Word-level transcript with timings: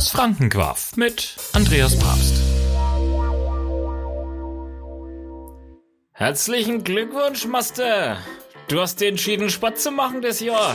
Das 0.00 0.12
Frankenquaff 0.12 0.96
mit 0.96 1.36
Andreas 1.52 1.94
Papst. 1.98 2.34
Herzlichen 6.12 6.82
Glückwunsch, 6.84 7.44
Master. 7.44 8.16
Du 8.68 8.80
hast 8.80 9.02
dir 9.02 9.08
entschieden, 9.08 9.50
Sport 9.50 9.78
zu 9.78 9.90
machen 9.90 10.22
das 10.22 10.40
Jahr. 10.40 10.72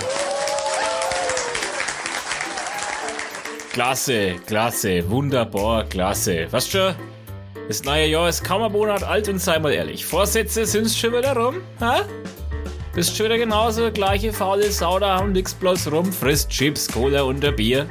Klasse, 3.74 4.36
klasse, 4.46 5.10
wunderbar, 5.10 5.86
klasse. 5.86 6.46
Was 6.52 6.70
schon? 6.70 6.94
Das 7.68 7.84
neue 7.84 8.06
Jahr 8.06 8.30
ist 8.30 8.44
kaum 8.44 8.62
ein 8.62 8.72
Monat 8.74 9.02
alt 9.02 9.28
und 9.28 9.40
sei 9.40 9.58
mal 9.58 9.74
ehrlich, 9.74 10.06
Vorsätze 10.06 10.68
sind's 10.68 10.96
schon 10.96 11.14
wieder 11.14 11.36
rum, 11.36 11.62
ha? 11.80 12.02
Bist 12.94 13.18
schon 13.18 13.26
wieder 13.26 13.40
genauso 13.40 13.92
gleiche 13.92 14.32
faule 14.32 14.70
Sau 14.70 15.00
da 15.00 15.18
und 15.18 15.32
nix 15.32 15.56
bloß 15.56 15.92
rum, 15.92 16.14
frisst 16.14 16.52
Chips, 16.52 16.88
Cola 16.88 17.24
und 17.24 17.44
ein 17.44 17.56
Bier. 17.56 17.90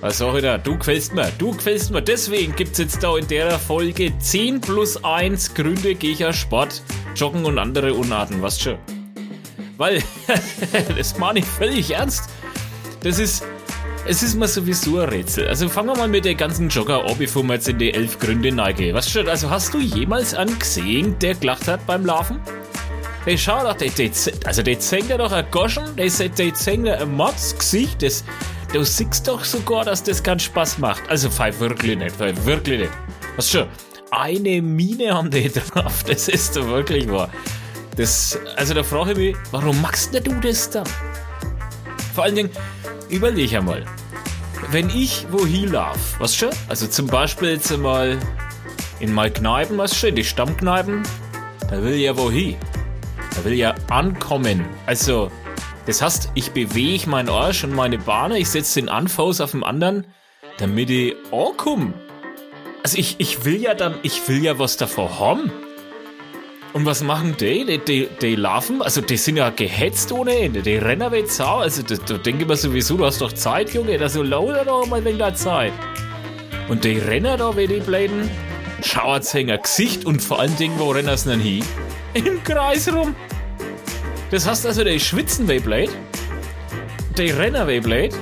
Was 0.00 0.16
sag 0.16 0.34
ich 0.34 0.42
da? 0.42 0.56
Du 0.56 0.78
gefällst 0.78 1.12
mir, 1.12 1.30
du 1.36 1.52
gefällst 1.52 1.90
mir. 1.90 2.00
Deswegen 2.00 2.56
gibt's 2.56 2.78
jetzt 2.78 3.02
da 3.02 3.18
in 3.18 3.28
der 3.28 3.58
Folge 3.58 4.16
10 4.18 4.62
plus 4.62 5.04
1 5.04 5.52
Gründe 5.52 5.94
gegen 5.94 6.32
Sport, 6.32 6.82
Joggen 7.14 7.44
und 7.44 7.58
andere 7.58 7.92
Unarten, 7.92 8.40
was 8.40 8.58
schon. 8.58 8.78
Weil, 9.76 10.02
das 10.96 11.18
meine 11.18 11.40
ich 11.40 11.44
völlig 11.44 11.90
ernst. 11.90 12.30
Das 13.02 13.18
ist, 13.18 13.44
es 14.06 14.22
ist 14.22 14.36
mir 14.36 14.48
sowieso 14.48 15.00
ein 15.00 15.10
Rätsel. 15.10 15.46
Also 15.48 15.68
fangen 15.68 15.88
wir 15.88 15.98
mal 15.98 16.08
mit 16.08 16.24
der 16.24 16.34
ganzen 16.34 16.70
Jogger 16.70 17.04
an, 17.04 17.18
bevor 17.18 17.42
wir 17.42 17.54
jetzt 17.54 17.68
in 17.68 17.78
die 17.78 17.92
elf 17.92 18.18
Gründe 18.18 18.52
neige. 18.52 18.94
Was 18.94 19.10
schon, 19.10 19.28
also 19.28 19.50
hast 19.50 19.74
du 19.74 19.80
jemals 19.80 20.32
einen 20.32 20.58
gesehen, 20.58 21.18
der 21.18 21.34
gelacht 21.34 21.68
hat 21.68 21.86
beim 21.86 22.06
Laufen? 22.06 22.40
Hey, 23.26 23.36
schau 23.36 23.62
doch, 23.62 23.74
der, 23.74 23.90
der, 23.90 24.10
also 24.46 24.62
der 24.62 24.78
ja 25.08 25.18
doch 25.18 25.30
ein 25.30 25.44
Goschen, 25.50 25.84
der, 25.96 26.08
der 26.08 26.52
ja 26.84 26.94
ein 26.94 27.14
Mordsgesicht, 27.14 28.02
das, 28.02 28.24
Du 28.72 28.84
siehst 28.84 29.26
doch 29.26 29.44
sogar, 29.44 29.84
dass 29.84 30.00
das 30.00 30.22
keinen 30.22 30.38
Spaß 30.38 30.78
macht. 30.78 31.02
Also, 31.08 31.28
fei 31.28 31.52
wirklich 31.58 31.98
nicht, 31.98 32.14
fei 32.14 32.32
wirklich 32.44 32.82
nicht. 32.82 32.92
Was 33.34 33.50
schon? 33.50 33.66
Eine 34.12 34.62
Mine 34.62 35.12
haben 35.12 35.28
die 35.28 35.48
drauf, 35.72 36.04
das 36.04 36.28
ist 36.28 36.56
doch 36.56 36.66
wirklich 36.66 37.10
wahr. 37.10 37.28
Das, 37.96 38.38
also 38.56 38.74
da 38.74 38.84
frage 38.84 39.12
ich 39.12 39.18
mich, 39.18 39.36
warum 39.50 39.80
machst 39.82 40.14
du 40.14 40.20
das 40.20 40.70
dann? 40.70 40.86
Vor 42.14 42.24
allen 42.24 42.36
Dingen, 42.36 42.50
überleg 43.08 43.52
einmal. 43.54 43.84
Wenn 44.70 44.88
ich 44.90 45.26
wohin 45.30 45.72
laufe, 45.72 45.98
was 46.20 46.36
schon? 46.36 46.50
Also 46.68 46.86
zum 46.86 47.08
Beispiel 47.08 47.50
jetzt 47.50 47.72
einmal 47.72 48.18
in 49.00 49.12
meine 49.12 49.32
Kneipen, 49.32 49.78
was 49.78 49.96
schon, 49.96 50.14
die 50.14 50.24
Stammkneipen, 50.24 51.02
da 51.68 51.82
will 51.82 51.94
ich 51.94 52.02
ja 52.02 52.16
wohin. 52.16 52.56
Da 53.34 53.44
will 53.44 53.52
ich 53.52 53.60
ja 53.60 53.74
ankommen. 53.88 54.64
Also, 54.86 55.30
das 55.90 56.02
heißt, 56.02 56.30
ich 56.36 56.52
bewege 56.52 57.10
meinen 57.10 57.28
Arsch 57.28 57.64
und 57.64 57.74
meine 57.74 57.98
Bahne, 57.98 58.38
ich 58.38 58.48
setze 58.48 58.80
den 58.80 58.88
Anfuß 58.88 59.40
auf 59.40 59.50
den 59.50 59.64
anderen, 59.64 60.06
damit 60.58 60.88
ich 60.88 61.16
ankomme. 61.32 61.94
Also 62.84 62.96
ich, 62.96 63.16
ich 63.18 63.44
will 63.44 63.60
ja 63.60 63.74
dann, 63.74 63.96
ich 64.04 64.28
will 64.28 64.44
ja 64.44 64.56
was 64.60 64.76
davor 64.76 65.18
haben. 65.18 65.50
Und 66.74 66.86
was 66.86 67.02
machen 67.02 67.34
die? 67.40 67.64
Die, 67.64 67.78
die, 67.78 68.08
die 68.22 68.36
laufen, 68.36 68.82
also 68.82 69.00
die 69.00 69.16
sind 69.16 69.36
ja 69.36 69.50
gehetzt 69.50 70.12
ohne 70.12 70.38
Ende. 70.38 70.62
Die 70.62 70.76
rennen 70.76 71.10
wie 71.10 71.26
Sau. 71.26 71.56
Also 71.56 71.82
da, 71.82 71.96
da 71.96 72.18
denke 72.18 72.42
ich 72.42 72.48
mir 72.48 72.56
sowieso, 72.56 72.96
du 72.96 73.06
hast 73.06 73.20
doch 73.20 73.32
Zeit, 73.32 73.74
Junge. 73.74 73.98
Da 73.98 74.08
so 74.08 74.22
lauter 74.22 74.64
doch 74.64 74.86
mal 74.86 75.04
wegen 75.04 75.18
der 75.18 75.34
Zeit. 75.34 75.72
Und 76.68 76.84
die 76.84 76.98
rennen 76.98 77.36
da 77.36 77.56
wie 77.56 77.66
die 77.66 77.80
Bläden. 77.80 78.30
Schauerzhänger 78.84 79.58
Gesicht 79.58 80.04
und 80.04 80.22
vor 80.22 80.38
allen 80.38 80.56
Dingen, 80.56 80.78
wo 80.78 80.92
rennen 80.92 81.16
sie 81.16 81.30
denn 81.30 81.40
hin? 81.40 81.64
Im 82.14 82.44
Kreis 82.44 82.92
rum. 82.94 83.16
Das 84.30 84.46
heißt 84.46 84.66
also, 84.66 84.84
der 84.84 84.98
schwitzen 84.98 85.46
Beyblade, 85.46 85.90
der 87.16 87.36
Renner 87.36 87.64
Beyblade, 87.64 88.14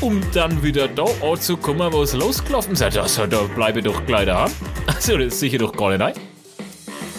um 0.00 0.20
dann 0.32 0.62
wieder 0.62 0.86
da 0.86 1.04
anzukommen, 1.22 1.92
wo 1.92 2.02
es 2.02 2.14
losgelaufen 2.14 2.74
ist. 2.74 2.82
Also, 2.82 3.26
da 3.26 3.42
bleibe 3.42 3.80
ich 3.80 3.84
doch 3.84 4.06
gleich 4.06 4.26
da. 4.26 4.48
Also, 4.86 5.16
das 5.16 5.34
ist 5.34 5.40
sicher 5.40 5.58
doch 5.58 5.72
gar 5.72 5.90
nicht 5.90 6.00
ein. 6.02 6.14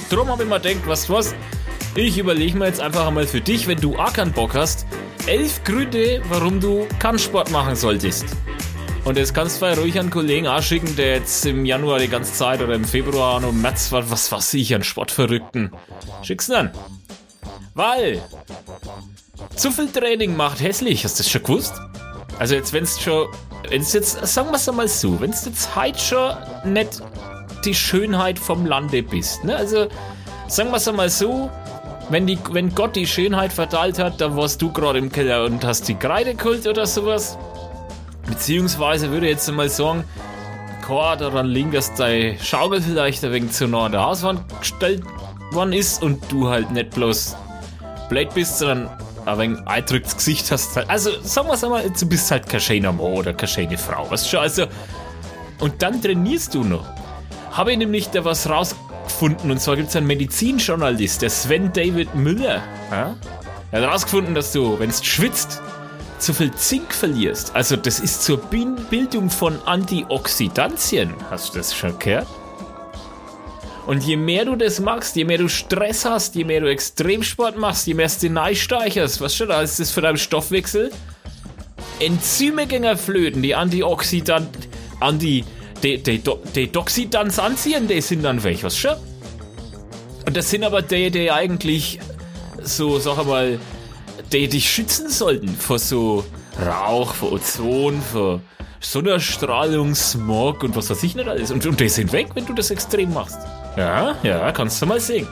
Drum 0.09 0.29
habe 0.29 0.43
ich 0.43 0.49
mir 0.49 0.59
gedacht, 0.59 0.83
was 0.85 1.09
was, 1.09 1.35
ich 1.95 2.17
überlege 2.17 2.57
mir 2.57 2.67
jetzt 2.67 2.79
einfach 2.79 3.07
einmal 3.07 3.27
für 3.27 3.41
dich, 3.41 3.67
wenn 3.67 3.79
du 3.79 3.97
auch 3.97 4.13
keinen 4.13 4.31
Bock 4.31 4.55
hast, 4.55 4.85
elf 5.27 5.63
Gründe, 5.63 6.21
warum 6.29 6.59
du 6.59 6.87
keinen 6.99 7.19
Sport 7.19 7.51
machen 7.51 7.75
solltest. 7.75 8.25
Und 9.03 9.17
das 9.17 9.33
kannst 9.33 9.61
du 9.61 9.65
ruhig 9.65 9.95
an 9.95 10.01
einen 10.01 10.09
Kollegen 10.11 10.47
ausschicken, 10.47 10.95
der 10.95 11.15
jetzt 11.15 11.45
im 11.45 11.65
Januar 11.65 11.99
die 11.99 12.07
ganze 12.07 12.33
Zeit 12.33 12.61
oder 12.61 12.75
im 12.75 12.85
Februar 12.85 13.37
und 13.37 13.49
im 13.49 13.61
März, 13.61 13.91
was, 13.91 14.11
was 14.11 14.31
weiß 14.31 14.53
ich, 14.53 14.75
an 14.75 14.83
Sportverrückten. 14.83 15.71
Schick's 16.21 16.47
dann. 16.47 16.71
Weil 17.73 18.21
zu 19.55 19.71
viel 19.71 19.89
Training 19.89 20.35
macht 20.35 20.59
hässlich, 20.59 21.03
hast 21.03 21.19
du 21.19 21.23
das 21.23 21.31
schon 21.31 21.43
gewusst? 21.43 21.73
Also 22.39 22.55
jetzt, 22.55 22.73
wenn's 22.73 22.99
schon, 22.99 23.27
wenn's 23.69 23.93
jetzt, 23.93 24.25
sagen 24.25 24.49
wir 24.49 24.55
es 24.55 24.67
einmal 24.67 24.87
so, 24.87 25.19
wenn's 25.21 25.45
jetzt 25.45 25.75
heute 25.75 25.99
schon 25.99 26.35
nicht 26.65 27.01
die 27.63 27.73
Schönheit 27.73 28.39
vom 28.39 28.65
Lande 28.65 29.03
bist, 29.03 29.43
ne? 29.43 29.55
Also 29.55 29.87
sagen 30.47 30.71
wir 30.71 30.77
es 30.77 30.87
einmal 30.87 31.09
so, 31.09 31.49
wenn, 32.09 32.27
die, 32.27 32.37
wenn 32.51 32.73
Gott 32.75 32.95
die 32.95 33.07
Schönheit 33.07 33.53
verteilt 33.53 33.99
hat, 33.99 34.19
dann 34.19 34.35
warst 34.35 34.61
du 34.61 34.71
gerade 34.71 34.99
im 34.99 35.11
Keller 35.11 35.45
und 35.45 35.63
hast 35.63 35.87
die 35.87 35.95
Kreide 35.95 36.35
geholt 36.35 36.67
oder 36.67 36.85
sowas. 36.85 37.37
Beziehungsweise 38.27 39.11
würde 39.11 39.27
ich 39.27 39.33
jetzt 39.33 39.47
einmal 39.47 39.69
sagen, 39.69 40.03
Chor 40.85 41.15
daran 41.15 41.47
liegen, 41.47 41.71
dass 41.71 41.93
dein 41.93 42.37
Schaukel 42.39 42.81
vielleicht 42.81 43.23
ein 43.23 43.31
wenig 43.31 43.51
zu 43.51 43.67
nah 43.67 43.85
an 43.85 43.91
der 43.93 44.01
Hauswand 44.01 44.41
gestellt 44.59 45.03
worden 45.51 45.73
ist 45.73 46.01
und 46.01 46.29
du 46.31 46.49
halt 46.49 46.71
nicht 46.71 46.89
bloß 46.91 47.35
blöd 48.11 48.33
bist, 48.33 48.59
sondern 48.59 48.89
ein 49.25 49.39
wenig 49.39 49.59
eindrücktes 49.65 50.17
Gesicht 50.17 50.51
hast. 50.51 50.77
Also, 50.77 51.11
sagen 51.23 51.47
wir 51.47 51.53
es 51.53 51.63
einmal, 51.63 51.89
du 51.89 52.05
bist 52.05 52.29
halt 52.29 52.47
kein 52.47 52.59
schöner 52.59 52.91
Mann 52.91 53.05
oder 53.05 53.33
keine 53.33 53.47
schöne 53.47 53.77
Frau. 53.77 54.09
Weißt 54.11 54.25
du 54.25 54.29
schon? 54.29 54.39
Also, 54.41 54.65
und 55.59 55.81
dann 55.81 56.01
trainierst 56.01 56.53
du 56.53 56.65
noch. 56.65 56.85
Habe 57.51 57.71
ich 57.71 57.77
nämlich 57.77 58.09
da 58.09 58.25
was 58.25 58.49
rausgefunden 58.49 59.49
und 59.49 59.61
zwar 59.61 59.77
gibt 59.77 59.89
es 59.89 59.95
einen 59.95 60.07
Medizinjournalist, 60.07 61.21
der 61.21 61.29
Sven 61.29 61.71
David 61.71 62.13
Müller. 62.13 62.61
Ja? 62.91 63.15
Er 63.71 63.81
hat 63.81 63.89
rausgefunden, 63.93 64.35
dass 64.35 64.51
du, 64.51 64.77
wenn 64.77 64.89
du 64.89 64.95
schwitzt, 65.01 65.61
zu 66.19 66.33
viel 66.33 66.51
Zink 66.51 66.93
verlierst. 66.93 67.55
Also, 67.55 67.77
das 67.77 68.01
ist 68.01 68.23
zur 68.23 68.39
Bildung 68.39 69.29
von 69.29 69.57
Antioxidantien. 69.65 71.13
Hast 71.29 71.53
du 71.53 71.59
das 71.59 71.73
schon 71.73 71.97
gehört? 71.97 72.27
Und 73.87 74.03
je 74.03 74.15
mehr 74.15 74.45
du 74.45 74.55
das 74.55 74.79
machst, 74.79 75.15
je 75.15 75.25
mehr 75.25 75.39
du 75.39 75.49
Stress 75.49 76.05
hast, 76.05 76.35
je 76.35 76.43
mehr 76.43 76.61
du 76.61 76.69
Extremsport 76.69 77.57
machst, 77.57 77.87
je 77.87 77.93
mehr 77.93 78.09
du 78.21 78.29
neu 78.29 78.53
steicherst, 78.53 79.21
was 79.21 79.35
schon 79.35 79.49
da 79.49 79.61
ist 79.61 79.79
das 79.79 79.91
für 79.91 80.01
deinen 80.01 80.17
Stoffwechsel? 80.17 80.91
Enzyme 81.99 82.67
gehen 82.67 82.97
flöten, 82.97 83.41
die 83.41 83.55
Antioxidant, 83.55 84.49
Anti, 84.99 85.43
die, 85.83 86.01
die, 86.01 86.21
die, 86.55 86.71
Doxidans 86.71 87.39
anziehen, 87.39 87.87
die 87.87 88.01
sind 88.01 88.23
dann 88.23 88.43
weg, 88.43 88.63
was 88.63 88.77
schon? 88.77 88.95
Und 90.25 90.37
das 90.37 90.49
sind 90.49 90.63
aber 90.63 90.83
die, 90.83 91.09
die 91.09 91.31
eigentlich 91.31 91.99
so, 92.61 92.99
sag 92.99 93.25
mal, 93.25 93.59
die 94.31 94.47
dich 94.47 94.69
schützen 94.69 95.09
sollten 95.09 95.49
vor 95.49 95.79
so 95.79 96.23
Rauch, 96.63 97.13
vor 97.15 97.31
Ozon, 97.33 98.01
vor 98.01 98.41
Sonnenstrahlung, 98.79 99.95
Smog 99.95 100.63
und 100.63 100.75
was 100.75 100.89
weiß 100.89 101.01
ich 101.03 101.15
nicht 101.15 101.27
alles. 101.27 101.51
Und, 101.51 101.65
und 101.65 101.79
die 101.79 101.89
sind 101.89 102.11
weg, 102.13 102.29
wenn 102.35 102.45
du 102.45 102.53
das 102.53 102.71
extrem 102.71 103.13
machst. 103.13 103.39
Ja, 103.77 104.15
ja, 104.23 104.51
kannst 104.51 104.81
du 104.81 104.85
mal 104.85 104.99
sehen. 104.99 105.27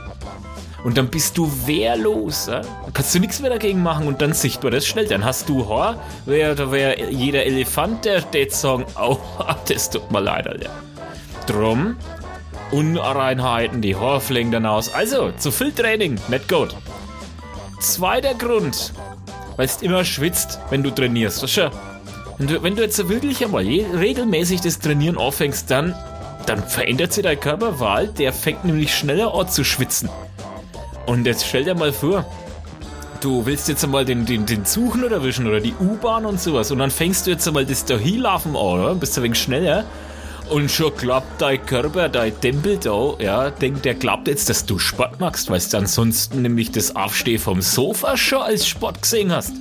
Und 0.84 0.98
dann 0.98 1.10
bist 1.10 1.38
du 1.38 1.52
wehrlos. 1.66 2.48
Ja? 2.48 2.62
Dann 2.62 2.94
kannst 2.94 3.14
du 3.14 3.20
nichts 3.20 3.40
mehr 3.40 3.50
dagegen 3.50 3.84
machen 3.84 4.08
und 4.08 4.22
dann 4.22 4.34
sichtbar 4.34 4.72
das 4.72 4.86
schnell. 4.86 5.08
Dann 5.08 5.26
hast 5.26 5.50
du 5.50 5.68
Haar. 5.68 5.98
Wär, 6.26 6.56
da 6.56 6.72
wäre 6.72 7.10
jeder 7.10 7.46
Elefant, 7.46 8.06
der 8.06 8.24
jetzt 8.34 8.62
sagen, 8.62 8.86
oh, 9.02 9.18
das 9.68 9.90
tut 9.90 10.10
mir 10.12 10.22
leid, 10.22 10.48
Alter. 10.48 10.70
Drum, 11.48 11.98
Unreinheiten, 12.72 13.82
die 13.82 13.96
Haar 13.96 14.22
fliegen 14.22 14.52
dann 14.52 14.66
aus. 14.66 14.94
Also, 14.94 15.32
zu 15.38 15.52
viel 15.52 15.72
Training, 15.72 16.20
nicht 16.28 16.48
gut. 16.48 16.76
Zweiter 17.82 18.34
Grund, 18.36 18.94
weil 19.58 19.68
du 19.68 19.86
immer 19.86 20.06
schwitzt, 20.06 20.60
wenn 20.70 20.84
du 20.84 20.92
trainierst. 20.92 21.42
Weißt 21.42 21.58
du, 21.58 21.72
wenn 22.38 22.47
du, 22.47 22.64
wenn 22.64 22.76
du 22.76 22.84
jetzt 22.84 23.09
wirklich 23.09 23.44
einmal 23.44 23.64
regelmäßig 23.64 24.62
das 24.62 24.80
Trainieren 24.80 25.18
anfängst, 25.18 25.72
dann 25.72 25.96
dann 26.46 26.64
verändert 26.68 27.14
sich 27.14 27.24
dein 27.24 27.40
Körperwahl, 27.40 28.08
der 28.08 28.34
fängt 28.34 28.66
nämlich 28.66 28.94
schneller 28.94 29.34
an 29.34 29.47
zu 29.50 29.64
schwitzen. 29.64 30.09
Und 31.06 31.26
jetzt 31.26 31.46
stell 31.46 31.64
dir 31.64 31.76
mal 31.76 31.91
vor, 31.91 32.26
du 33.22 33.46
willst 33.46 33.68
jetzt 33.68 33.84
einmal 33.84 34.06
den, 34.06 34.26
den, 34.26 34.46
den 34.46 34.66
Zug 34.66 34.96
nur 34.96 35.12
erwischen 35.12 35.47
oder 35.47 35.59
die 35.59 35.74
U-Bahn 35.80 36.26
und 36.26 36.40
sowas 36.40 36.72
und 36.72 36.80
dann 36.80 36.91
fängst 36.91 37.28
du 37.28 37.32
jetzt 37.32 37.47
einmal 37.47 37.66
das 37.66 37.86
da 37.86 37.97
hinlaufen 37.97 38.52
an, 38.56 38.62
oder? 38.62 38.96
Bist 38.96 39.18
du 39.18 39.22
ein 39.22 39.26
wenig 39.26 39.40
schneller 39.40 39.86
und 40.50 40.72
schon 40.72 40.96
klappt 40.96 41.41
dein 41.41 41.64
Körper, 41.66 42.09
dein 42.09 42.40
Tempel 42.40 42.78
da, 42.78 43.14
ja, 43.20 43.50
denkt, 43.50 43.85
der 43.85 43.96
glaubt 43.96 44.28
jetzt, 44.28 44.50
dass 44.50 44.66
du 44.66 44.80
Sport 44.80 45.20
machst, 45.20 45.50
weil 45.50 45.59
du 45.59 45.78
ansonsten 45.78 46.42
nämlich 46.42 46.72
das 46.72 46.96
Aufstehen 46.96 47.40
vom 47.40 47.62
Sofa 47.62 48.18
schon 48.18 48.42
als 48.42 48.68
Sport 48.68 49.02
gesehen 49.02 49.32
hast. 49.32 49.53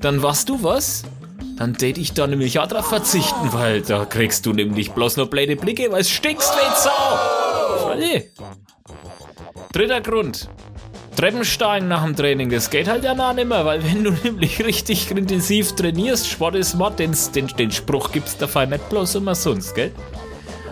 Dann 0.00 0.22
weißt 0.22 0.48
du 0.48 0.62
was? 0.62 1.04
Dann 1.56 1.74
tät 1.74 1.96
ich 1.96 2.12
da 2.12 2.26
nämlich 2.26 2.58
auch 2.58 2.66
drauf 2.66 2.88
verzichten, 2.88 3.52
weil 3.52 3.80
da 3.80 4.04
kriegst 4.04 4.44
du 4.44 4.52
nämlich 4.52 4.92
bloß 4.92 5.16
noch 5.16 5.28
blöde 5.28 5.56
Blicke, 5.56 5.90
weil 5.90 6.02
es 6.02 6.10
stinkst 6.10 6.52
wie 6.52 6.76
Sau. 6.76 7.88
Volle. 7.88 8.24
Dritter 9.72 10.00
Grund. 10.02 10.50
Treppensteigen 11.16 11.88
nach 11.88 12.04
dem 12.04 12.14
Training, 12.14 12.50
das 12.50 12.68
geht 12.68 12.88
halt 12.88 13.02
ja 13.02 13.14
nah 13.14 13.32
nimmer, 13.32 13.64
weil 13.64 13.82
wenn 13.82 14.04
du 14.04 14.10
nämlich 14.10 14.62
richtig 14.62 15.10
intensiv 15.10 15.72
trainierst, 15.72 16.28
Sport 16.28 16.56
ist 16.56 16.74
Mord, 16.74 16.98
den, 16.98 17.16
den, 17.34 17.46
den 17.46 17.70
Spruch 17.70 18.12
gibt's 18.12 18.36
dabei 18.36 18.66
nicht 18.66 18.90
bloß 18.90 19.14
immer 19.14 19.34
sonst, 19.34 19.74
gell? 19.74 19.92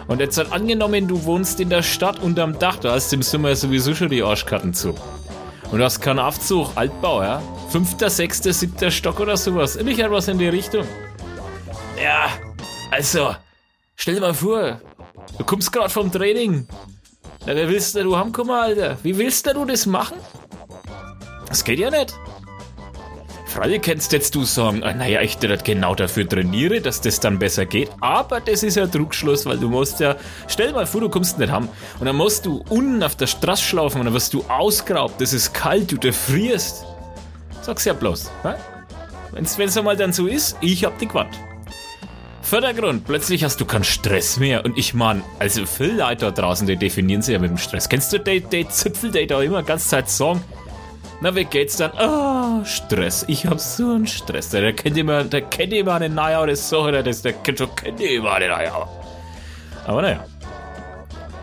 Und 0.07 0.21
jetzt 0.21 0.37
hat 0.37 0.53
angenommen, 0.53 1.09
du 1.09 1.25
wohnst 1.25 1.61
in 1.61 1.71
der 1.71 1.83
Stadt 1.83 2.23
unterm 2.23 2.59
Dach, 2.59 2.77
da 2.77 2.93
hast 2.93 3.11
du 3.11 3.17
im 3.17 3.23
Sommer 3.23 3.57
sowieso 3.57 3.95
schon 3.95 4.11
die 4.11 4.23
Arschkarten 4.23 4.75
zu. 4.75 4.95
Und 5.75 5.81
du 5.81 5.87
hast 5.87 6.01
keinen 6.01 6.21
Aufzug, 6.21 6.71
Altbau, 6.77 7.25
ja? 7.25 7.43
Fünfter, 7.69 8.09
sechster, 8.09 8.53
siebter 8.53 8.93
Stock 8.93 9.19
oder 9.19 9.37
sowas. 9.37 9.75
Nicht 9.75 9.99
etwas 9.99 10.29
in 10.29 10.39
die 10.39 10.47
Richtung. 10.47 10.87
Ja, 12.01 12.29
also, 12.93 13.35
stell 13.97 14.15
dir 14.15 14.21
mal 14.21 14.35
vor, 14.35 14.81
du 15.37 15.43
kommst 15.43 15.73
gerade 15.73 15.91
vom 15.91 16.13
Training. 16.13 16.69
Na, 17.41 17.57
wer 17.57 17.69
willst 17.69 17.97
du 17.97 18.17
haben, 18.17 18.31
guck 18.31 18.47
mal, 18.47 18.69
Alter? 18.69 18.99
Wie 19.03 19.19
willst 19.19 19.49
du 19.49 19.65
das 19.65 19.85
machen? 19.85 20.17
Das 21.49 21.65
geht 21.65 21.81
ja 21.81 21.91
nicht. 21.91 22.15
Freilich 23.55 23.83
kannst 23.83 24.11
jetzt 24.11 24.35
du 24.35 24.43
sagen, 24.43 24.83
ah, 24.83 24.93
naja, 24.93 25.21
ich 25.21 25.39
das 25.39 25.63
genau 25.63 25.95
dafür 25.95 26.29
trainiere, 26.29 26.81
dass 26.81 27.01
das 27.01 27.21
dann 27.21 27.39
besser 27.39 27.65
geht. 27.65 27.89
Aber 28.01 28.41
das 28.41 28.65
ist 28.65 28.75
ja 28.75 28.85
Druckschluss, 28.85 29.47
weil 29.47 29.59
du 29.59 29.69
musst 29.69 30.01
ja, 30.01 30.17
stell 30.49 30.69
dir 30.69 30.73
mal 30.75 30.87
vor, 30.87 31.03
du 31.03 31.09
kommst 31.09 31.39
nicht 31.39 31.53
haben 31.53 31.69
und 32.01 32.07
dann 32.07 32.17
musst 32.17 32.47
du 32.47 32.65
unten 32.69 33.01
auf 33.05 33.15
der 33.15 33.29
Straße 33.29 33.63
schlafen 33.63 34.01
und 34.01 34.07
dann 34.07 34.15
wirst 34.15 34.35
du 34.35 34.43
ausgeraubt, 34.49 35.21
das 35.21 35.33
ist 35.33 35.55
kalt, 35.55 35.93
du 35.93 36.13
frierst. 36.13 36.85
Sag's 37.63 37.85
ja 37.85 37.93
bloß. 37.93 38.29
Wenn 39.31 39.45
es 39.45 39.77
einmal 39.79 39.97
dann 39.97 40.13
so 40.13 40.27
ist, 40.27 40.57
ich 40.61 40.85
hab 40.85 40.99
die 40.99 41.07
Quant. 41.07 41.39
Vordergrund, 42.43 43.05
plötzlich 43.05 43.45
hast 43.45 43.61
du 43.61 43.67
keinen 43.67 43.85
Stress 43.85 44.37
mehr. 44.37 44.65
Und 44.65 44.77
ich 44.77 44.95
meine, 44.95 45.23
also 45.39 45.65
viele 45.65 45.93
Leute 45.93 46.27
da 46.27 46.31
draußen, 46.33 46.67
die 46.67 46.77
definieren 46.77 47.23
sich 47.23 47.35
ja 47.35 47.39
mit 47.39 47.51
dem 47.51 47.59
Stress. 47.59 47.89
Kennst 47.89 48.13
du 48.13 48.19
die, 48.19 48.41
die 48.41 48.69
Zipfel, 48.69 49.13
die 49.13 49.29
da 49.29 49.41
immer 49.41 49.63
ganz 49.63 49.87
Zeit 49.87 50.11
sagen? 50.11 50.43
Na, 51.21 51.35
wie 51.35 51.45
geht's 51.45 51.77
dann? 51.77 51.93
Oh, 51.99 52.65
Stress. 52.65 53.25
Ich 53.29 53.47
hab 53.47 53.61
so 53.61 53.93
einen 53.93 54.07
Stress. 54.07 54.51
Der 54.51 54.73
kennt 54.73 54.97
immer, 54.97 55.25
der 55.25 55.43
kennt 55.43 55.73
immer 55.73 55.95
eine 55.95 56.09
Neujahr, 56.09 56.47
das 56.47 56.69
so, 56.69 56.83
oder 56.83 57.03
das, 57.03 57.23
der 57.23 57.33
kennt 57.33 57.59
schon, 57.59 57.75
kennt 57.77 58.01
immer 58.01 58.33
eine 58.35 58.49
Neujahr. 58.49 58.89
Aber 59.87 60.03
naja. 60.03 60.25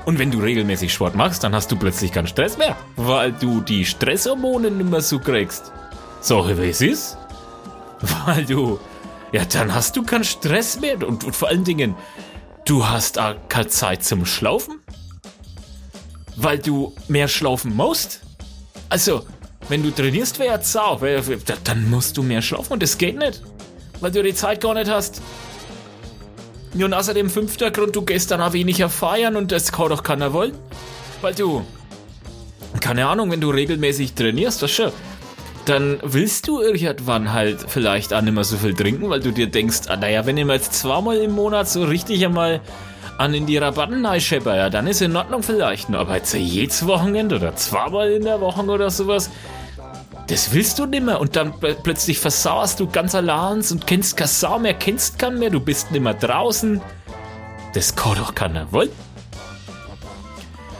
Und 0.05 0.19
wenn 0.19 0.31
du 0.31 0.39
regelmäßig 0.39 0.91
Sport 0.93 1.15
machst, 1.15 1.43
dann 1.43 1.53
hast 1.53 1.71
du 1.71 1.75
plötzlich 1.75 2.11
keinen 2.11 2.27
Stress 2.27 2.57
mehr, 2.57 2.75
weil 2.95 3.31
du 3.31 3.61
die 3.61 3.85
Stresshormone 3.85 4.71
nicht 4.71 4.89
mehr 4.89 5.01
so 5.01 5.19
kriegst. 5.19 5.71
So 6.21 6.47
wie 6.47 6.69
es 6.69 6.81
ist. 6.81 7.17
Weil 8.25 8.45
du, 8.45 8.79
ja, 9.31 9.45
dann 9.45 9.73
hast 9.73 9.95
du 9.95 10.03
keinen 10.03 10.23
Stress 10.23 10.79
mehr 10.79 11.07
und, 11.07 11.23
und 11.23 11.35
vor 11.35 11.49
allen 11.49 11.63
Dingen, 11.63 11.95
du 12.65 12.87
hast 12.87 13.19
auch 13.19 13.35
keine 13.47 13.67
Zeit 13.67 14.03
zum 14.03 14.25
Schlafen. 14.25 14.79
Weil 16.35 16.57
du 16.57 16.95
mehr 17.07 17.27
schlafen 17.27 17.75
musst. 17.75 18.21
Also, 18.89 19.25
wenn 19.71 19.83
du 19.83 19.89
trainierst, 19.89 20.37
wäre 20.37 20.55
ja 20.55 20.61
Sau. 20.61 20.99
Dann 21.63 21.89
musst 21.89 22.17
du 22.17 22.23
mehr 22.23 22.41
schlafen 22.41 22.73
und 22.73 22.83
das 22.83 22.97
geht 22.97 23.17
nicht. 23.17 23.41
Weil 24.01 24.11
du 24.11 24.21
die 24.21 24.33
Zeit 24.33 24.59
gar 24.59 24.73
nicht 24.73 24.91
hast. 24.91 25.21
Und 26.73 26.93
außerdem 26.93 27.29
fünfter 27.29 27.71
Grund, 27.71 27.95
du 27.95 28.01
gehst 28.01 28.31
dann 28.31 28.41
auch 28.41 28.51
weniger 28.51 28.89
feiern 28.89 29.37
und 29.37 29.51
das 29.51 29.71
kann 29.71 29.87
doch 29.87 30.03
keiner 30.03 30.33
wollen. 30.33 30.53
Weil 31.21 31.35
du, 31.35 31.65
keine 32.81 33.07
Ahnung, 33.07 33.31
wenn 33.31 33.39
du 33.39 33.49
regelmäßig 33.49 34.13
trainierst, 34.13 34.61
das 34.61 34.71
schon, 34.71 34.91
dann 35.65 35.99
willst 36.03 36.49
du 36.49 36.61
irgendwann 36.61 37.31
halt 37.31 37.65
vielleicht 37.67 38.13
auch 38.13 38.21
nicht 38.21 38.33
mehr 38.33 38.43
so 38.43 38.57
viel 38.57 38.73
trinken, 38.73 39.09
weil 39.09 39.21
du 39.21 39.31
dir 39.31 39.47
denkst, 39.47 39.81
ah, 39.87 39.95
naja, 39.95 40.25
wenn 40.25 40.35
ich 40.35 40.45
mal 40.45 40.55
jetzt 40.55 40.73
zweimal 40.73 41.15
im 41.17 41.31
Monat 41.31 41.69
so 41.69 41.83
richtig 41.83 42.25
einmal 42.25 42.59
an 43.17 43.33
in 43.33 43.45
die 43.45 43.57
Rabatten 43.57 44.05
schepper, 44.19 44.57
ja, 44.57 44.69
dann 44.69 44.87
ist 44.87 45.01
in 45.01 45.15
Ordnung 45.15 45.43
vielleicht. 45.43 45.93
Aber 45.93 46.15
jetzt 46.15 46.33
jedes 46.33 46.85
Wochenende 46.87 47.37
oder 47.37 47.55
zweimal 47.55 48.11
in 48.11 48.23
der 48.23 48.41
Woche 48.41 48.65
oder 48.65 48.89
sowas, 48.89 49.29
das 50.31 50.53
willst 50.53 50.79
du 50.79 50.85
nimmer. 50.85 51.19
Und 51.19 51.35
dann 51.35 51.53
plötzlich 51.59 52.19
versauerst 52.19 52.79
du 52.79 52.87
ganz 52.87 53.13
allein 53.13 53.61
und 53.69 53.85
kennst 53.85 54.15
keine 54.15 54.29
Sau 54.29 54.59
mehr, 54.59 54.73
kennst 54.73 55.19
keinen 55.19 55.39
mehr, 55.39 55.49
du 55.49 55.59
bist 55.59 55.91
nimmer 55.91 56.13
draußen. 56.13 56.81
Das 57.73 57.95
kann 57.95 58.15
doch 58.15 58.33
keiner 58.33 58.71
wollen. 58.71 58.89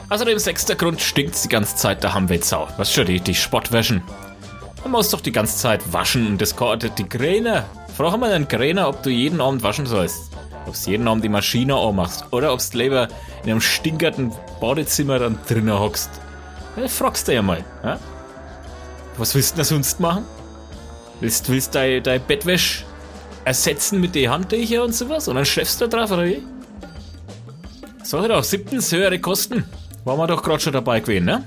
Außerdem, 0.09 0.39
sechster 0.39 0.75
Grund, 0.75 1.01
stinkt's 1.01 1.41
die 1.43 1.49
ganze 1.49 1.75
Zeit, 1.75 2.03
da 2.03 2.13
haben 2.13 2.29
wir 2.29 2.37
jetzt 2.37 2.49
Sau. 2.49 2.67
Was 2.77 2.93
schon, 2.93 3.05
die, 3.05 3.19
die 3.19 3.35
Spottwäschen. 3.35 4.01
Man 4.83 4.93
muss 4.93 5.09
doch 5.09 5.21
die 5.21 5.31
ganze 5.31 5.57
Zeit 5.57 5.93
waschen 5.93 6.27
und 6.27 6.41
das 6.41 6.55
kostet 6.55 6.97
die 6.97 7.07
Kräne. 7.07 7.65
Frag 7.95 8.17
mal 8.17 8.31
einen 8.31 8.47
Kräner, 8.47 8.87
ob 8.87 9.03
du 9.03 9.09
jeden 9.09 9.41
Abend 9.41 9.63
waschen 9.63 9.85
sollst. 9.85 10.31
Ob 10.65 10.73
du 10.81 10.91
jeden 10.91 11.07
Abend 11.07 11.23
die 11.25 11.29
Maschine 11.29 11.75
anmachst 11.75 12.25
oder 12.31 12.53
ob 12.53 12.59
du 12.71 12.77
lieber 12.77 13.09
in 13.43 13.51
einem 13.51 13.61
stinkerten 13.61 14.31
Badezimmer 14.61 15.19
dann 15.19 15.39
drinnen 15.47 15.77
hockst. 15.77 16.09
Ja, 16.77 16.87
fragst 16.87 17.27
du 17.27 17.33
ja 17.33 17.41
mal. 17.41 17.63
Ja? 17.83 17.99
Was 19.21 19.35
willst 19.35 19.51
du 19.51 19.55
denn 19.57 19.65
sonst 19.65 19.99
machen? 19.99 20.25
Willst 21.19 21.47
du 21.47 21.55
dein, 21.71 22.01
dein 22.01 22.25
Bettwäsch 22.25 22.83
ersetzen 23.45 24.01
mit 24.01 24.15
den 24.15 24.31
Handtüchern 24.31 24.85
und 24.85 24.95
sowas 24.95 25.27
und 25.27 25.35
dann 25.35 25.45
schläfst 25.45 25.79
du 25.79 25.85
da 25.85 25.95
drauf, 25.95 26.11
oder 26.11 26.25
wie? 26.25 26.41
Sag 28.01 28.23
ich 28.23 28.29
doch, 28.29 28.43
siebtens 28.43 28.91
höhere 28.91 29.19
Kosten. 29.19 29.63
Waren 30.05 30.17
wir 30.17 30.25
doch 30.25 30.41
gerade 30.41 30.59
schon 30.59 30.73
dabei 30.73 31.01
gewesen, 31.01 31.25
ne? 31.25 31.43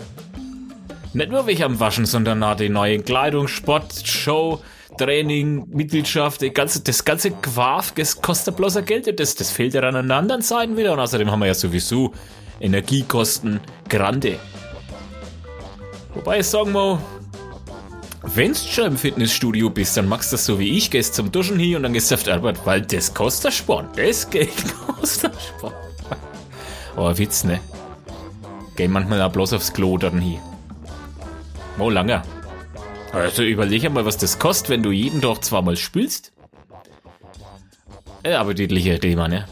Nicht 1.15 1.33
nur 1.33 1.49
welche 1.49 1.65
am 1.65 1.81
Waschen, 1.81 2.07
sondern 2.07 2.45
auch 2.45 2.55
die 2.55 2.69
neue 2.69 3.01
Kleidung, 3.01 3.49
Sport, 3.49 4.07
Show, 4.07 4.61
Training, 4.97 5.67
Mitgliedschaft, 5.69 6.43
die 6.43 6.53
ganze, 6.53 6.81
das 6.81 7.05
ganze 7.05 7.33
Quaf, 7.33 7.91
das 7.91 8.23
kostet 8.23 8.55
bloß 8.55 8.85
Geld 8.85 9.19
das, 9.19 9.35
das 9.35 9.51
fehlt 9.51 9.75
ja 9.75 9.81
an 9.81 9.97
den 9.97 10.13
anderen 10.13 10.43
Seiten 10.43 10.77
wieder. 10.77 10.93
Und 10.93 11.01
außerdem 11.01 11.29
haben 11.29 11.41
wir 11.41 11.47
ja 11.47 11.55
sowieso 11.55 12.13
Energiekosten 12.61 13.59
grande. 13.89 14.39
Wobei 16.15 16.39
ich 16.39 16.47
sagen 16.47 16.71
muss, 16.71 17.01
wenn 18.27 18.53
du 18.53 18.59
schon 18.59 18.87
im 18.87 18.97
Fitnessstudio 18.97 19.71
bist, 19.71 19.97
dann 19.97 20.09
machst 20.09 20.33
du 20.33 20.35
das 20.35 20.47
so 20.47 20.59
wie 20.59 20.77
ich, 20.77 20.91
gehst 20.91 21.15
zum 21.15 21.31
Duschen 21.31 21.59
hier 21.59 21.77
und 21.77 21.83
dann 21.83 21.93
gehst 21.93 22.11
du 22.11 22.15
auf 22.15 22.23
die 22.23 22.31
Arbeit, 22.31 22.65
weil 22.65 22.83
das 22.83 23.13
kostet 23.13 23.53
Sport. 23.53 23.97
Das 23.99 24.29
Geld 24.31 24.51
kostet 24.87 25.35
Sport. 25.41 25.75
oh, 26.97 27.17
Witz, 27.17 27.45
ne? 27.45 27.61
Geh 28.77 28.89
manchmal 28.89 29.23
auch 29.23 29.31
bloß 29.31 29.53
aufs 29.53 29.73
Klo 29.73 29.99
dann 29.99 30.21
hier. 30.21 30.41
Oh, 31.79 31.91
lange. 31.91 32.23
Also 33.13 33.43
überleg 33.43 33.85
einmal, 33.85 34.05
was 34.05 34.17
das 34.17 34.39
kostet, 34.39 34.71
wenn 34.71 34.83
du 34.83 34.91
jeden 34.91 35.21
Tag 35.21 35.45
zweimal 35.45 35.77
spülst. 35.77 36.33
Äh, 38.25 38.35
appetitlicher 38.35 38.99
Thema, 38.99 39.29
ne? 39.29 39.47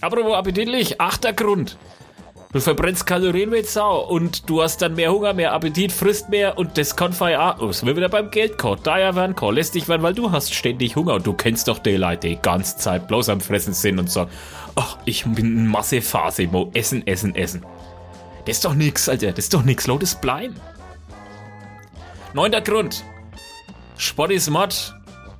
Apropos 0.00 0.34
appetitlich, 0.34 1.00
achter 1.00 1.32
Grund. 1.32 1.76
Du 2.54 2.60
verbrennst 2.60 3.04
Kalorien 3.04 3.50
wie 3.50 3.64
Sau 3.64 4.02
und 4.02 4.48
du 4.48 4.62
hast 4.62 4.80
dann 4.80 4.94
mehr 4.94 5.10
Hunger, 5.10 5.32
mehr 5.32 5.52
Appetit, 5.52 5.90
frisst 5.90 6.28
mehr 6.28 6.56
und 6.56 6.78
das 6.78 6.94
kann 6.94 7.12
feiern. 7.12 7.56
Oh, 7.58 7.66
es 7.66 7.84
wird 7.84 7.96
wieder 7.96 8.08
beim 8.08 8.30
Geld 8.30 8.58
kommen. 8.58 8.78
Daher 8.80 9.16
werden 9.16 9.34
kann 9.34 9.56
lässt 9.56 9.74
dich 9.74 9.88
werden, 9.88 10.04
weil 10.04 10.14
du 10.14 10.30
hast 10.30 10.54
ständig 10.54 10.94
Hunger 10.94 11.14
und 11.14 11.26
du 11.26 11.32
kennst 11.32 11.66
doch 11.66 11.80
die 11.80 11.96
Leute, 11.96 12.28
die 12.28 12.36
ganze 12.36 12.76
Zeit 12.76 13.08
bloß 13.08 13.28
am 13.30 13.40
Fressen 13.40 13.74
sind 13.74 13.98
und 13.98 14.08
sagen, 14.08 14.30
ach, 14.76 14.98
ich 15.04 15.24
bin 15.24 15.46
in 15.46 15.66
Massephase, 15.66 16.46
mo, 16.46 16.70
essen, 16.74 17.04
essen, 17.08 17.34
essen. 17.34 17.66
Das 18.46 18.58
ist 18.58 18.64
doch 18.64 18.74
nix, 18.74 19.08
Alter, 19.08 19.32
das 19.32 19.46
ist 19.46 19.54
doch 19.54 19.64
nix, 19.64 19.88
laut 19.88 20.04
es 20.04 20.14
bleiben. 20.14 20.54
Neunter 22.34 22.60
Grund. 22.60 23.02
Sport 23.96 24.30
ist 24.30 24.48
Mod. 24.48 24.94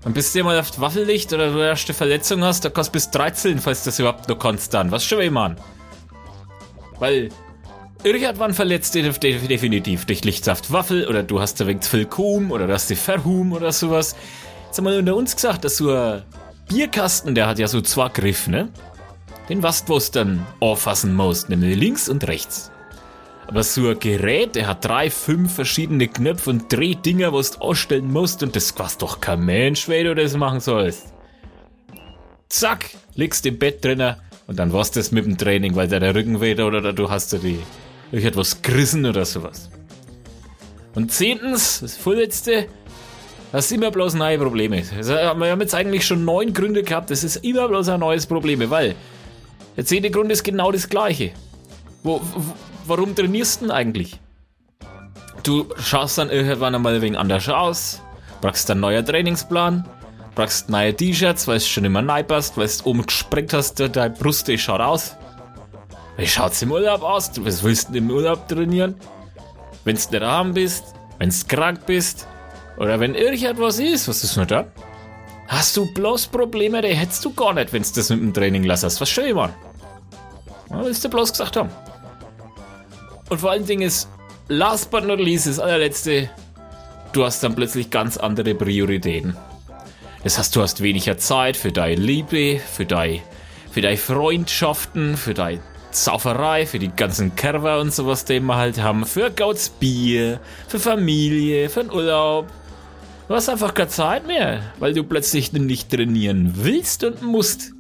Und 0.05 0.15
bis 0.15 0.33
du 0.33 0.43
mal 0.43 0.59
auf 0.59 0.81
Waffellicht 0.81 1.33
oder 1.33 1.53
du 1.53 1.61
erste 1.61 1.95
Verletzung 1.95 2.43
hast, 2.43 2.65
da 2.65 2.71
kannst 2.71 2.89
du 2.89 2.95
bis 2.95 3.09
13, 3.13 3.61
falls 3.61 3.85
das 3.85 4.01
überhaupt 4.01 4.29
noch 4.29 4.37
kannst 4.41 4.75
dann. 4.75 4.91
Was 4.91 5.05
schon 5.05 5.21
immer 5.21 5.55
Weil 6.99 7.31
irgendwann 8.03 8.55
verletzt 8.55 8.95
dich 8.95 9.19
definitiv 9.19 10.05
durch 10.05 10.25
Lichtsaft 10.25 10.73
Waffel 10.73 11.07
oder 11.09 11.23
du 11.23 11.41
hast 11.41 11.67
wegen 11.67 11.81
Kuhm 12.09 12.51
oder 12.51 12.67
du 12.67 12.73
hast 12.73 12.91
die 12.91 12.97
Verhum 12.97 13.53
oder 13.53 13.73
sowas. 13.73 14.15
Jetzt 14.67 14.79
haben 14.79 14.85
wir 14.85 14.99
unter 14.99 15.17
uns 15.17 15.35
gesagt, 15.35 15.65
dass 15.65 15.77
so 15.77 15.91
ein 15.91 16.23
Bierkasten, 16.69 17.35
der 17.35 17.47
hat 17.47 17.59
ja 17.59 17.69
so 17.69 17.81
zwei 17.81 18.09
Griff, 18.09 18.49
ne? 18.49 18.69
Den 19.49 19.63
was 19.63 19.85
du 19.85 19.99
dann 20.13 20.47
auffassen 20.61 21.15
musst, 21.15 21.51
nämlich 21.51 21.77
links 21.77 22.09
und 22.09 22.27
rechts. 22.27 22.71
Aber 23.47 23.63
so 23.63 23.89
ein 23.89 23.99
Gerät, 23.99 24.55
der 24.55 24.67
hat 24.67 24.85
drei, 24.85 25.11
fünf 25.11 25.55
verschiedene 25.55 26.09
Knöpfe 26.09 26.51
und 26.51 26.73
Drehdinger, 26.73 27.33
was 27.33 27.53
du 27.53 27.61
ausstellen 27.61 28.11
musst 28.11 28.43
und 28.43 28.57
das 28.57 28.79
weiß 28.79 28.99
doch 28.99 29.21
kein 29.21 29.45
Mensch, 29.45 29.89
wie 29.89 30.03
du 30.03 30.15
das 30.15 30.35
machen 30.37 30.61
sollst. 30.61 31.13
Zack, 32.49 32.91
liegst 33.15 33.45
im 33.47 33.59
Bett 33.59 33.85
drinnen 33.85 34.17
und 34.47 34.59
dann 34.59 34.73
war's 34.73 34.91
das 34.91 35.11
mit 35.11 35.25
dem 35.25 35.39
Training, 35.39 35.75
weil 35.75 35.89
der 35.89 36.15
Rücken 36.15 36.41
weht 36.41 36.61
oder 36.61 36.93
du 36.93 37.11
hast 37.11 37.33
da 37.33 37.39
die 37.39 37.59
irgendetwas 38.13 38.63
gerissen 38.63 39.07
oder 39.07 39.25
sowas. 39.25 39.71
Und 40.95 41.11
zehntens, 41.11 41.81
das 41.81 41.97
vorletzte, 41.97 42.67
das 43.51 43.69
sind 43.69 43.83
immer 43.83 43.91
bloß 43.91 44.15
neue 44.15 44.39
Probleme. 44.39 44.83
Also, 44.97 45.15
wir 45.15 45.51
haben 45.51 45.61
jetzt 45.61 45.75
eigentlich 45.75 46.07
schon 46.07 46.25
neun 46.25 46.53
Gründe 46.53 46.83
gehabt, 46.83 47.11
das 47.11 47.25
ist 47.25 47.37
immer 47.37 47.69
bloß 47.69 47.89
ein 47.89 48.01
neues 48.01 48.27
Problem, 48.27 48.69
weil 48.71 48.95
der 49.77 49.85
zehnte 49.85 50.11
Grund 50.11 50.31
ist 50.31 50.45
genau 50.45 50.71
das 50.71 50.89
gleiche. 50.89 51.33
Wo, 52.03 52.21
wo, 52.21 52.55
warum 52.87 53.15
trainierst 53.15 53.61
du 53.61 53.67
denn 53.67 53.73
eigentlich? 53.73 54.21
Du 55.43 55.67
schaust 55.79 56.19
dann 56.19 56.31
irgendwann 56.31 56.75
einmal 56.75 57.03
wegen 57.03 57.17
anders 57.17 57.49
aus, 57.49 58.03
brauchst 58.41 58.71
einen 58.71 58.81
neuen 58.81 59.05
Trainingsplan, 59.05 59.89
brauchst 60.35 60.69
neue 60.69 60.95
T-Shirts, 60.95 61.47
weil 61.47 61.57
es 61.57 61.69
schon 61.69 61.85
immer 61.85 62.03
neu 62.03 62.23
passt, 62.23 62.57
weil 62.57 62.69
du 62.69 62.85
oben 62.85 63.07
gesprengt 63.07 63.53
hast, 63.53 63.81
deine 63.81 64.11
Brust, 64.11 64.49
die 64.49 64.59
schaut 64.59 64.81
aus. 64.81 65.17
Wie 66.17 66.27
schaut's 66.27 66.63
im 66.63 66.73
Urlaub 66.73 67.03
aus? 67.03 67.31
Was 67.41 67.63
willst 67.63 67.91
du 67.91 67.99
im 67.99 68.11
Urlaub 68.11 68.49
trainieren? 68.49 68.95
wenn's 69.85 70.11
nicht 70.11 70.23
arm 70.23 70.53
bist, 70.53 70.95
wenn's 71.19 71.47
krank 71.47 71.87
bist 71.87 72.27
oder 72.77 72.99
wenn 73.01 73.15
irgendetwas 73.15 73.79
ist, 73.79 74.09
was 74.09 74.25
ist 74.25 74.37
nur 74.37 74.47
da? 74.47 74.67
Hast 75.47 75.77
du 75.77 75.87
bloß 75.93 76.29
Probleme, 76.29 76.81
die 76.81 76.89
hättest 76.89 77.25
du 77.25 77.33
gar 77.33 77.53
nicht, 77.53 77.73
wenn's 77.73 77.93
das 77.93 78.11
mit 78.11 78.21
dem 78.21 78.33
Training 78.33 78.65
lassest. 78.65 79.01
Was 79.01 79.11
schön, 79.11 79.37
Mann. 79.37 79.55
Was 80.71 80.87
willst 80.87 81.05
du 81.05 81.11
bloß 81.11 81.33
gesagt 81.33 81.57
haben? 81.57 81.69
Und 83.29 83.41
vor 83.41 83.51
allen 83.51 83.67
Dingen 83.67 83.83
ist, 83.83 84.09
last 84.49 84.91
but 84.91 85.07
not 85.07 85.21
least, 85.21 85.47
das 85.47 85.59
allerletzte, 85.59 86.31
du 87.13 87.25
hast 87.25 87.43
dann 87.43 87.55
plötzlich 87.55 87.91
ganz 87.91 88.17
andere 88.17 88.55
Prioritäten. 88.55 89.37
Das 90.25 90.39
heißt, 90.39 90.57
du 90.57 90.63
hast 90.63 90.83
weniger 90.83 91.19
Zeit 91.19 91.57
für 91.57 91.71
deine 91.71 92.01
Liebe, 92.01 92.59
für 92.59 92.87
deine, 92.87 93.21
für 93.71 93.83
deine 93.83 93.99
Freundschaften, 93.99 95.19
für 95.19 95.35
deine 95.35 95.61
Sauferei, 95.91 96.67
für 96.67 96.79
die 96.79 96.89
ganzen 96.89 97.37
Kerver 97.37 97.79
und 97.79 97.93
sowas, 97.93 98.25
den 98.25 98.47
wir 98.47 98.57
halt 98.57 98.81
haben, 98.81 99.05
für 99.05 99.31
Gauts 99.31 99.69
Bier, 99.69 100.41
für 100.67 100.81
Familie, 100.81 101.69
für 101.69 101.85
den 101.85 101.93
Urlaub. 101.93 102.51
Du 103.29 103.35
hast 103.35 103.51
einfach 103.51 103.75
keine 103.75 103.89
Zeit 103.89 104.27
mehr, 104.27 104.63
weil 104.79 104.95
du 104.95 105.05
plötzlich 105.05 105.53
nicht 105.53 105.91
trainieren 105.91 106.53
willst 106.57 107.05
und 107.05 107.23
musst. 107.23 107.73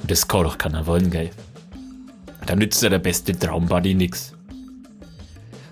Und 0.00 0.10
das 0.10 0.28
kann 0.28 0.44
doch 0.44 0.58
keiner 0.58 0.86
wollen, 0.86 1.10
gell? 1.10 1.30
Da 2.46 2.54
nützt 2.54 2.80
ja 2.80 2.88
der 2.88 3.00
beste 3.00 3.36
Traumbuddy 3.36 3.94
nix. 3.94 4.35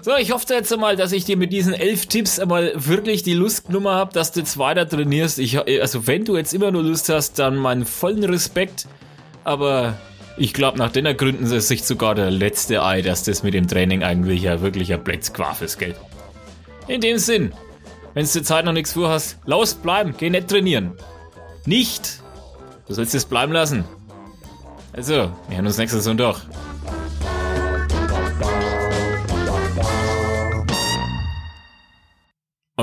So, 0.04 0.14
ich 0.16 0.32
hoffe 0.32 0.52
jetzt 0.52 0.70
einmal, 0.70 0.96
dass 0.96 1.12
ich 1.12 1.25
dir 1.25 1.38
mit 1.38 1.50
diesen 1.50 1.73
elf 1.73 2.04
Tipps 2.04 2.38
einmal 2.38 2.73
wirklich 2.75 3.23
die 3.23 3.32
Lustnummer 3.32 3.94
habe, 3.94 4.12
dass 4.12 4.32
du 4.32 4.40
jetzt 4.40 4.58
weiter 4.58 4.87
trainierst. 4.87 5.38
Ich, 5.38 5.58
also 5.80 6.06
wenn 6.06 6.26
du 6.26 6.37
jetzt 6.37 6.52
immer 6.52 6.70
nur 6.70 6.82
Lust 6.82 7.08
hast, 7.08 7.38
dann 7.38 7.56
meinen 7.56 7.87
vollen 7.87 8.23
Respekt. 8.23 8.87
Aber 9.44 9.96
ich 10.37 10.52
glaube, 10.52 10.76
nach 10.76 10.92
den 10.92 11.16
Gründen 11.16 11.50
ist 11.50 11.68
sich 11.68 11.84
sogar 11.84 12.14
der 12.14 12.30
letzte 12.30 12.82
Ei, 12.82 13.00
dass 13.00 13.23
das 13.23 13.42
mit 13.42 13.54
dem 13.54 13.66
Training 13.66 14.02
eigentlich 14.02 14.42
ja 14.42 14.61
wirklich 14.61 14.92
ein 14.92 15.02
Plätzquaf 15.02 15.62
ist, 15.62 15.78
gell? 15.78 15.94
In 16.87 17.00
dem 17.00 17.16
Sinn, 17.16 17.54
wenn 18.12 18.26
du 18.26 18.30
zur 18.30 18.42
Zeit 18.42 18.66
noch 18.66 18.73
nichts 18.75 18.92
vorhast, 18.92 19.38
los 19.46 19.73
bleiben, 19.73 20.14
geh 20.18 20.28
nicht 20.28 20.49
trainieren. 20.49 20.92
Nicht! 21.64 22.20
Du 22.87 22.92
sollst 22.92 23.14
es 23.14 23.25
bleiben 23.25 23.54
lassen. 23.54 23.84
Also, 24.92 25.32
wir 25.49 25.56
hören 25.56 25.66
uns 25.66 25.78
nächstes 25.78 26.04
Sonntag. 26.04 26.42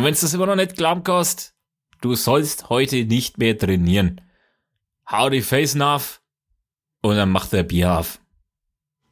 Und 0.01 0.05
wenn 0.05 0.15
du 0.15 0.21
das 0.21 0.33
immer 0.33 0.47
noch 0.47 0.55
nicht 0.55 0.75
glauben 0.75 1.03
kannst, 1.03 1.53
du 2.01 2.15
sollst 2.15 2.69
heute 2.69 3.05
nicht 3.05 3.37
mehr 3.37 3.55
trainieren. 3.55 4.19
Hau 5.07 5.29
die 5.29 5.43
Face 5.43 5.79
auf 5.79 6.23
und 7.03 7.17
dann 7.17 7.29
macht 7.29 7.53
der 7.53 7.61
Bier 7.61 7.99
auf. 7.99 8.19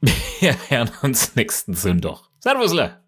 Wir 0.00 0.56
hören 0.68 0.90
uns 1.02 1.36
nächsten 1.36 1.74
Sonntag. 1.74 2.22
Servusle! 2.40 3.04